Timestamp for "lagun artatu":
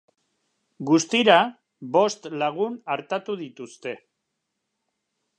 2.43-3.35